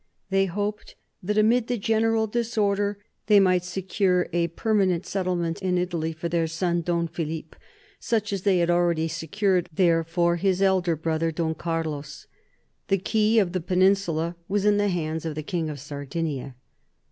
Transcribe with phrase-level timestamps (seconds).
[0.31, 6.11] They hoped that amid the general disorder they might secure a permanent settlement in Italy
[6.11, 7.55] for their son Don Philip,
[7.99, 12.25] such as they had already secured there for his elder brother Don Carlos.
[12.87, 16.55] The key of the peninsula was in the hands of the King of Sardinia.